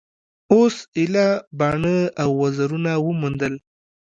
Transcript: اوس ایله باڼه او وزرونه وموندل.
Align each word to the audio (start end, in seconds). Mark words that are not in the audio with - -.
اوس 0.53 0.75
ایله 0.97 1.27
باڼه 1.59 1.97
او 2.21 2.29
وزرونه 2.41 2.91
وموندل. 3.05 3.53